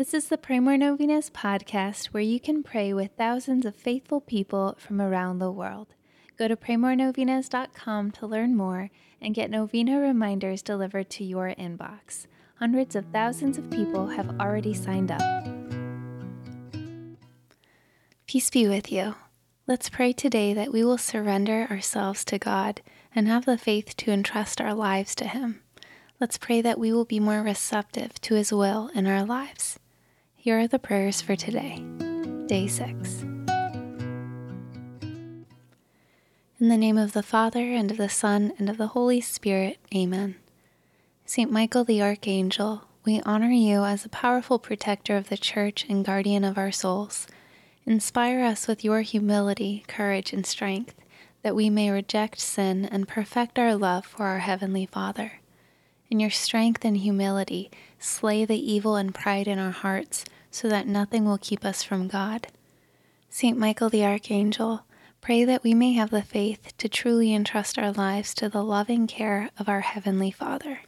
[0.00, 4.22] This is the Pray More Novenas podcast where you can pray with thousands of faithful
[4.22, 5.88] people from around the world.
[6.38, 8.88] Go to praymorenovenas.com to learn more
[9.20, 12.26] and get novena reminders delivered to your inbox.
[12.54, 15.46] Hundreds of thousands of people have already signed up.
[18.26, 19.16] Peace be with you.
[19.66, 22.80] Let's pray today that we will surrender ourselves to God
[23.14, 25.60] and have the faith to entrust our lives to Him.
[26.18, 29.78] Let's pray that we will be more receptive to His will in our lives.
[30.42, 31.84] Here are the prayers for today,
[32.46, 33.22] day 6.
[33.22, 33.88] In
[36.58, 40.36] the name of the Father, and of the Son, and of the Holy Spirit, Amen.
[41.26, 41.52] St.
[41.52, 46.42] Michael the Archangel, we honor you as a powerful protector of the Church and guardian
[46.42, 47.26] of our souls.
[47.84, 50.94] Inspire us with your humility, courage, and strength,
[51.42, 55.39] that we may reject sin and perfect our love for our Heavenly Father.
[56.10, 60.88] In your strength and humility, slay the evil and pride in our hearts, so that
[60.88, 62.48] nothing will keep us from God.
[63.28, 64.82] Saint Michael the Archangel,
[65.20, 69.06] pray that we may have the faith to truly entrust our lives to the loving
[69.06, 70.80] care of our Heavenly Father.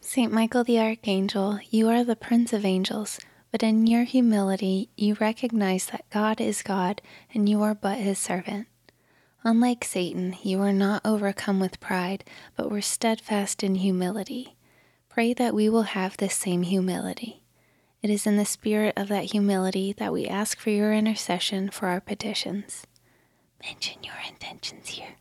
[0.00, 3.20] Saint Michael the Archangel, you are the Prince of Angels,
[3.52, 7.00] but in your humility you recognize that God is God
[7.32, 8.66] and you are but his servant.
[9.42, 12.24] Unlike Satan, you are not overcome with pride,
[12.56, 14.56] but were steadfast in humility.
[15.08, 17.42] Pray that we will have this same humility.
[18.02, 21.88] It is in the spirit of that humility that we ask for your intercession for
[21.88, 22.86] our petitions.
[23.62, 25.16] Mention your intentions here.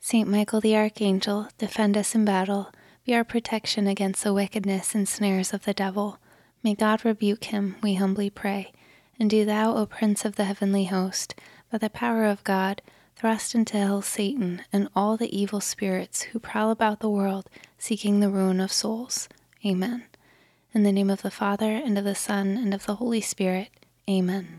[0.00, 2.72] Saint Michael the Archangel, defend us in battle,
[3.04, 6.18] be our protection against the wickedness and snares of the devil.
[6.64, 8.72] May God rebuke him, we humbly pray.
[9.18, 11.34] And do thou, O Prince of the heavenly host,
[11.72, 12.82] by the power of God,
[13.16, 18.20] thrust into hell Satan and all the evil spirits who prowl about the world seeking
[18.20, 19.28] the ruin of souls.
[19.66, 20.04] Amen.
[20.72, 23.68] In the name of the Father, and of the Son, and of the Holy Spirit.
[24.08, 24.58] Amen.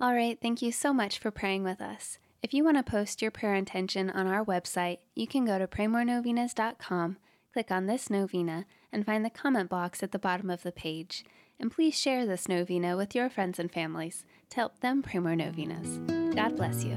[0.00, 2.18] All right, thank you so much for praying with us.
[2.42, 5.66] If you want to post your prayer intention on our website, you can go to
[5.66, 7.18] praymorenovenas.com,
[7.52, 11.22] click on this novena, and find the comment box at the bottom of the page.
[11.58, 15.36] And please share this novena with your friends and families to help them pray more
[15.36, 15.98] novenas.
[16.34, 16.94] God bless you.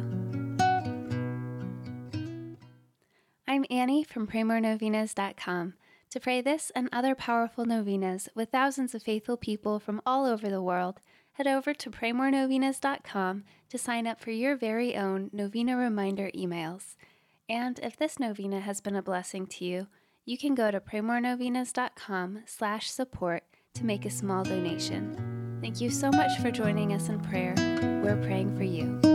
[3.46, 5.74] I'm Annie from praymorenovenas.com.
[6.12, 10.48] To pray this and other powerful novenas with thousands of faithful people from all over
[10.48, 11.02] the world,
[11.34, 16.96] head over to praymorenovenas.com to sign up for your very own novena reminder emails.
[17.50, 19.88] And if this novena has been a blessing to you,
[20.26, 23.44] you can go to praymorenovenas.com slash support
[23.76, 25.60] to make a small donation.
[25.62, 27.56] Thank you so much for joining us in prayer.
[28.04, 29.13] We're praying for you.